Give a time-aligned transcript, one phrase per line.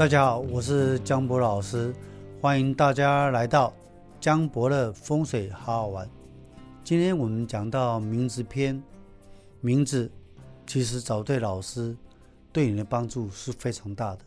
[0.00, 1.94] 大家好，我是江博老师，
[2.40, 3.70] 欢迎大家来到
[4.18, 6.08] 江博的风水好好玩。
[6.82, 8.82] 今天我们讲到名字篇，
[9.60, 10.10] 名字
[10.66, 11.94] 其实找对老师
[12.50, 14.20] 对你的帮助是非常大的。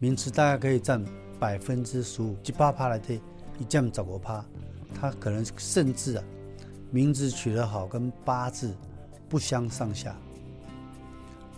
[0.00, 1.00] 名字大概可以占
[1.38, 3.14] 百分之十五，七八趴来的，
[3.60, 4.44] 一占找个趴，
[4.92, 6.24] 他可能甚至啊，
[6.90, 8.74] 名字取得好跟八字
[9.28, 10.16] 不相上下。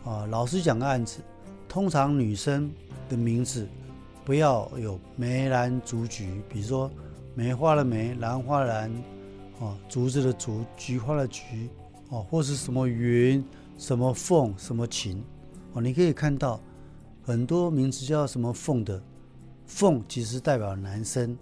[0.04, 1.20] 啊，老师讲个案子，
[1.66, 2.70] 通常女生。
[3.12, 3.68] 的名字
[4.24, 6.90] 不要有梅兰竹菊，比如说
[7.34, 8.90] 梅花的梅，兰花兰，
[9.58, 11.68] 哦，竹子的竹，菊花的菊，
[12.08, 13.44] 哦，或是什么云，
[13.76, 15.22] 什么凤，什么琴，
[15.74, 16.58] 哦，你可以看到
[17.22, 19.02] 很多名字叫什么凤的，
[19.66, 21.36] 凤其实代表男生，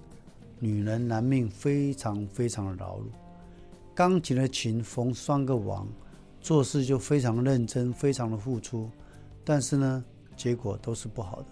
[0.58, 3.04] 女人男命非常非常的劳碌。
[3.94, 5.86] 钢琴的琴逢双个王，
[6.40, 8.90] 做事就非常认真，非常的付出，
[9.44, 10.04] 但是呢，
[10.36, 11.46] 结果都是不好的。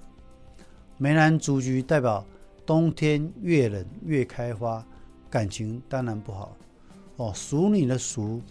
[1.00, 2.24] 梅兰竹菊代表
[2.66, 4.84] 冬天越冷越开花，
[5.30, 6.56] 感情当然不好。
[7.16, 8.42] 哦，属你的属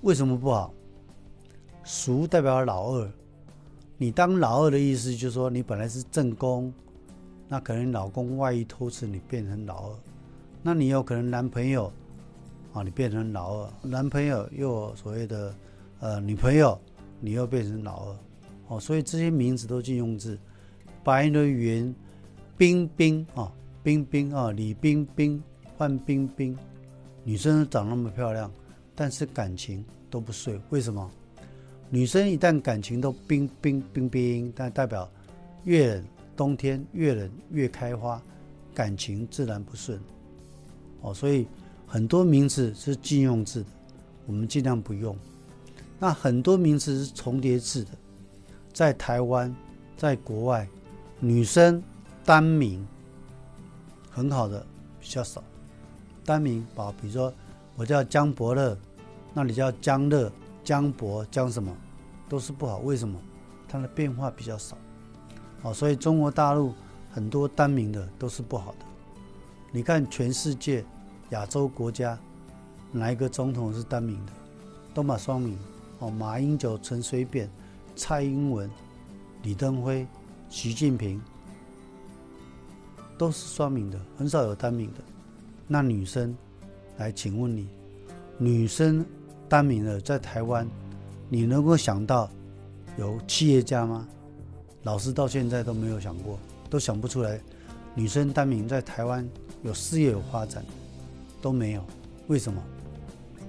[0.00, 0.74] 为什么不好？
[1.84, 3.08] 属代表老二，
[3.96, 6.74] 你当老二的意思就是说你本来是正宫，
[7.46, 9.96] 那可能老公外遇偷吃，你变成老二，
[10.64, 11.92] 那你有可能男朋友
[12.72, 15.54] 啊，你变成老二，男朋友又所谓的
[16.00, 16.76] 呃女朋友，
[17.20, 18.16] 你又变成老二。
[18.66, 20.36] 哦，所以这些名字都禁用字。
[21.06, 21.94] 白的云，
[22.58, 23.52] 冰冰啊，
[23.84, 25.40] 冰冰啊，李冰冰，
[25.78, 26.58] 范冰冰，
[27.22, 28.50] 女生长那么漂亮，
[28.92, 31.08] 但是感情都不顺，为什么？
[31.90, 35.08] 女生一旦感情都冰冰冰冰，但代表
[35.62, 36.04] 越冷
[36.36, 38.20] 冬天越冷越开花，
[38.74, 40.00] 感情自然不顺。
[41.02, 41.46] 哦，所以
[41.86, 43.68] 很多名词是禁用字的，
[44.26, 45.16] 我们尽量不用。
[46.00, 47.92] 那很多名词是重叠字的，
[48.72, 49.54] 在台湾，
[49.96, 50.68] 在国外。
[51.18, 51.82] 女生
[52.24, 52.86] 单名
[54.10, 54.64] 很好的
[55.00, 55.42] 比较少，
[56.24, 57.32] 单名宝，比如说
[57.74, 58.76] 我叫江伯乐，
[59.32, 60.30] 那你叫江乐、
[60.62, 61.74] 江伯、江什么，
[62.28, 62.78] 都是不好。
[62.80, 63.18] 为什么？
[63.66, 64.76] 它的变化比较少。
[65.62, 66.74] 哦，所以中国大陆
[67.10, 68.78] 很多单名的都是不好的。
[69.72, 70.84] 你看全世界
[71.30, 72.18] 亚洲国家，
[72.92, 74.32] 哪一个总统是单名的？
[74.92, 75.58] 都马双名。
[75.98, 77.50] 哦，马英九、陈水扁、
[77.94, 78.70] 蔡英文、
[79.42, 80.06] 李登辉。
[80.48, 81.20] 习近平
[83.18, 85.00] 都是双名的，很少有单名的。
[85.66, 86.34] 那女生，
[86.98, 87.66] 来，请问你，
[88.38, 89.04] 女生
[89.48, 90.66] 单名的在台湾，
[91.28, 92.30] 你能够想到
[92.98, 94.06] 有企业家吗？
[94.82, 96.38] 老师到现在都没有想过，
[96.70, 97.40] 都想不出来。
[97.94, 99.26] 女生单名在台湾
[99.62, 100.64] 有事业有发展，
[101.42, 101.84] 都没有。
[102.28, 102.62] 为什么？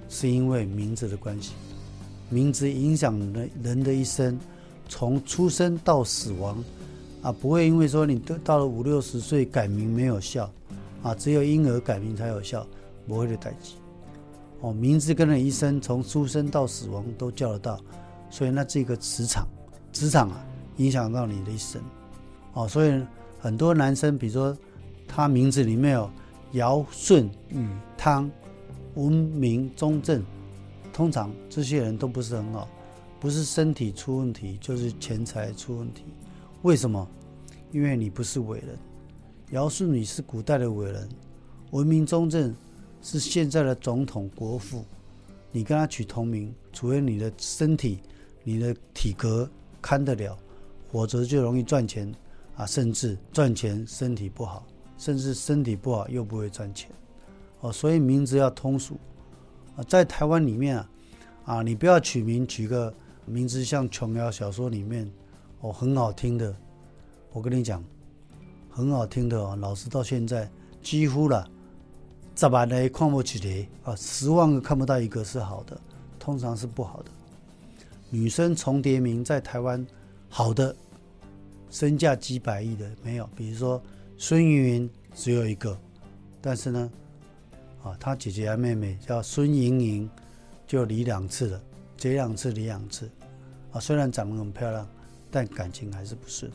[0.08, 1.52] 是因为名字的关系，
[2.30, 4.38] 名字影响人人的一生，
[4.88, 6.56] 从出生到死亡。
[7.28, 10.50] 啊，不会因为说你到到了五六十岁改名没有效，
[11.02, 12.66] 啊，只有婴儿改名才有效，
[13.06, 13.74] 不会的代际。
[14.62, 17.78] 哦，名字跟人一生从出生到死亡都叫得到，
[18.30, 19.46] 所以那这个磁场，
[19.92, 20.42] 磁场啊，
[20.78, 21.82] 影响到你的一生。
[22.54, 22.98] 哦，所以
[23.38, 24.56] 很多男生，比如说
[25.06, 26.10] 他名字里面有
[26.52, 27.68] 尧、舜、禹、
[27.98, 28.30] 汤、
[28.94, 30.24] 文明、中正，
[30.94, 32.66] 通常这些人都不是很好，
[33.20, 36.04] 不是身体出问题，就是钱财出问题。
[36.62, 37.08] 为什么？
[37.70, 38.76] 因为你不是伟人，
[39.50, 41.08] 尧舜禹是古代的伟人，
[41.70, 42.54] 文明中正
[43.00, 44.84] 是现在的总统国父。
[45.52, 48.00] 你跟他取同名，除非你的身体、
[48.42, 49.48] 你的体格
[49.80, 50.36] 堪得了，
[50.90, 52.12] 否则就容易赚钱
[52.56, 56.90] 啊，甚至赚钱身体不好，甚至身体不好又不会赚钱。
[57.60, 58.98] 哦，所以名字要通俗
[59.76, 60.90] 啊，在台湾里面啊，
[61.44, 62.92] 啊，你不要取名取个
[63.26, 65.08] 名字像琼瑶小说里面。
[65.60, 66.54] 哦，很好听的，
[67.32, 67.82] 我跟你讲，
[68.70, 69.56] 很好听的哦。
[69.56, 70.48] 老师到现在
[70.80, 71.50] 几乎了，
[72.36, 75.80] 十万个看不起的啊，十万个看不到一个是好的，
[76.16, 77.10] 通常是不好的。
[78.08, 79.84] 女生重叠名在台湾
[80.28, 80.74] 好的，
[81.70, 83.82] 身价几百亿的没有，比如说
[84.16, 85.76] 孙云云只有一个，
[86.40, 86.90] 但是呢，
[87.82, 90.10] 啊，她姐姐和妹妹叫孙莹莹，
[90.68, 91.60] 就离两次了，
[91.96, 93.10] 结两次离两次，
[93.72, 94.88] 啊，虽然长得很漂亮。
[95.30, 96.50] 但感情还是不顺，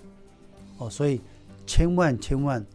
[0.77, 1.21] 哦，所以
[1.67, 2.65] 千万千万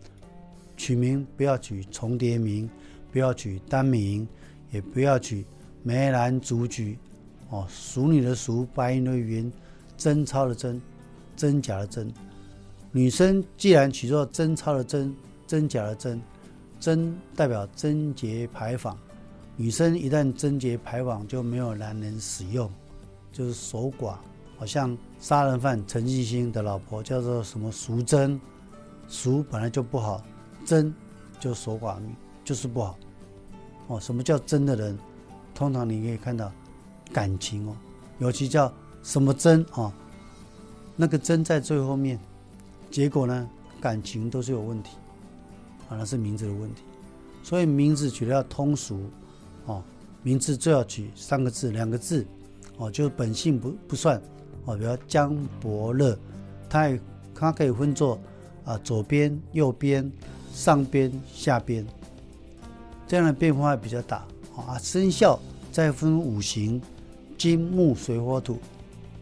[0.77, 2.69] 取名不要取重叠名，
[3.13, 4.27] 不要取单名，
[4.71, 5.45] 也不要取
[5.83, 6.97] 梅兰竹菊，
[7.51, 9.53] 哦，淑女的淑，白云的云，
[9.97, 10.81] 贞操的贞，
[11.37, 12.13] 真假的真。
[12.93, 15.15] 女生既然取作贞操的贞，
[15.47, 16.21] 真假的真，
[16.79, 18.97] 贞代表贞洁牌坊，
[19.57, 22.71] 女生一旦贞洁牌坊就没有男人使用，
[23.33, 24.17] 就是守寡。
[24.59, 28.39] 好像杀人犯陈继兴的老婆叫做什么淑珍，
[29.09, 30.23] 淑本来就不好，
[30.67, 30.93] 珍
[31.39, 32.15] 就守寡命，
[32.45, 32.99] 就是不好。
[33.87, 34.99] 哦，什么叫真的人？
[35.55, 36.53] 通常你可以看到
[37.13, 37.77] 感情哦，
[38.19, 38.73] 尤其叫
[39.03, 39.93] 什么真啊？
[40.97, 42.19] 那个真在最后面，
[42.91, 43.49] 结果呢，
[43.81, 44.91] 感情都是有问题，
[45.89, 46.83] 啊，那是名字的问题。
[47.43, 49.01] 所以名字取得要通俗，
[49.67, 49.83] 哦，
[50.23, 52.27] 名字最好取三个字、两个字，
[52.77, 54.21] 哦，就是本姓不不算，
[54.69, 56.19] 哦，比如江伯乐，
[56.69, 57.01] 它也
[57.35, 58.21] 它可以分作
[58.65, 60.13] 啊左边、右边、
[60.53, 61.87] 上边、下边，
[63.07, 64.25] 这样的变化比较大，
[64.55, 65.41] 啊，生肖
[65.73, 66.81] 再分五行，
[67.39, 68.59] 金木水火土，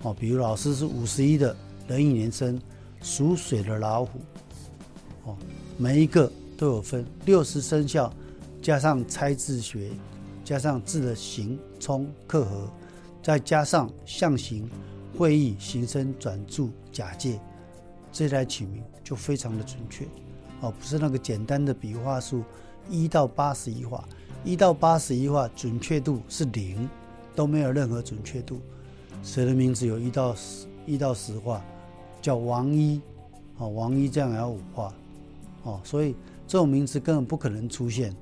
[0.03, 1.57] 哦，比如老师是五十一的
[1.87, 2.61] 壬寅年生，
[3.01, 4.19] 属水的老虎，
[5.25, 5.37] 哦，
[5.79, 6.31] 每一个。
[6.59, 8.11] 都有分六十生肖，
[8.63, 9.91] 加上猜字学，
[10.43, 12.67] 加上字的形冲克合，
[13.23, 14.67] 再加上象形、
[15.17, 17.41] 会议、形声、转注、假借，
[18.13, 20.05] 这来取名就非常的准确
[20.61, 22.43] 哦，不是那个简单的笔画数
[22.89, 24.07] 一到八十一画，
[24.45, 26.89] 一到八十一画准确度是零，
[27.35, 28.61] 都没有任何准确度。
[29.23, 31.65] 谁的名字有一到十一到十画，
[32.21, 33.01] 叫王一，
[33.59, 34.93] 哦，王一这样要五画，
[35.63, 36.15] 哦，所以。
[36.49, 38.15] 这种名字根本不可能出现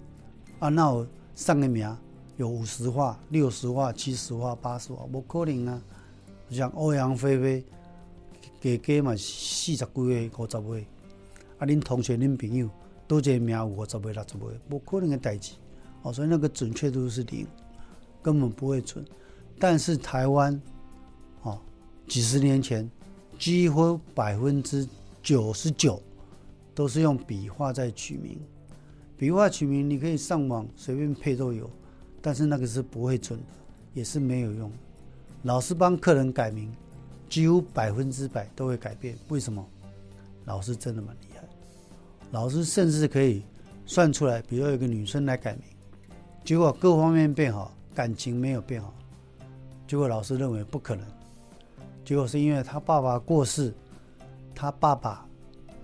[0.58, 0.70] 啊！
[0.70, 1.94] 那我上个名
[2.38, 5.82] 有五十画、六十画、七十画、八十画，不可能啊！
[6.50, 7.64] 像欧阳菲菲，
[8.60, 10.02] 加加嘛四十几个、
[10.38, 10.78] 五十个，
[11.58, 12.68] 啊，恁同学、恁朋友
[13.06, 15.52] 都这名有五十个、六十个，不可能的代志
[16.02, 16.12] 哦。
[16.12, 17.46] 所以那个准确度是零，
[18.22, 19.04] 根本不会准。
[19.58, 20.60] 但是台湾，
[21.42, 21.60] 哦，
[22.06, 22.90] 几十年前
[23.38, 24.88] 几乎百分之
[25.22, 26.02] 九十九。
[26.76, 28.36] 都是用笔画在取名，
[29.16, 31.70] 笔画取名你可以上网随便配都有，
[32.20, 33.44] 但是那个是不会准的，
[33.94, 34.68] 也是没有用。
[35.44, 36.74] 老师帮客人改名，
[37.28, 39.14] 几乎百分之百都会改变。
[39.28, 39.64] 为什么？
[40.46, 41.46] 老师真的蛮厉害，
[42.30, 43.42] 老师甚至可以
[43.84, 45.62] 算出来，比如有个女生来改名，
[46.44, 48.92] 结果各方面变好，感情没有变好，
[49.86, 51.06] 结果老师认为不可能，
[52.06, 53.72] 结果是因为他爸爸过世，
[54.54, 55.26] 他爸爸。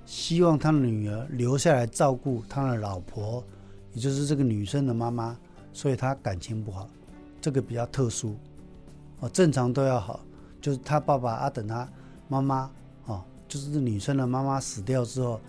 [0.07, 3.45] 希望他的女儿留下来照顾他的老婆，
[3.93, 5.39] 也就是这个女生的妈妈，
[5.73, 6.89] 所以他感情不好，
[7.41, 8.35] 这个比较特殊，
[9.21, 10.21] 哦，正常都要好，
[10.61, 11.89] 就是他爸爸啊，等他
[12.29, 12.71] 妈妈，
[13.07, 15.41] 哦，就是女生的妈妈死掉之后，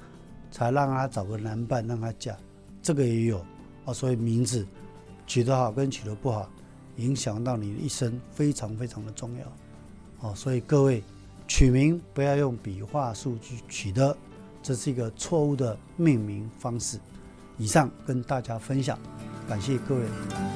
[0.52, 2.36] 才让他找个男伴让他嫁，
[2.82, 3.44] 这个也有，
[3.86, 4.66] 哦，所以名字
[5.26, 6.50] 取得好跟取得不好，
[6.98, 11.04] 影响到你的一生，非常非常的重要，哦，所以各位
[11.48, 14.16] 取名不要用笔画数去取的。
[14.64, 17.00] 这是一个错误的命名方式。
[17.58, 18.96] 以上跟大家分享，
[19.48, 20.51] 感谢各位。